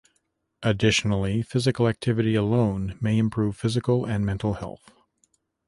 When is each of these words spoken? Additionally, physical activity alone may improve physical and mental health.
Additionally, 0.63 1.43
physical 1.43 1.87
activity 1.87 2.33
alone 2.33 2.97
may 2.99 3.19
improve 3.19 3.55
physical 3.55 4.03
and 4.03 4.25
mental 4.25 4.53
health. 4.55 4.91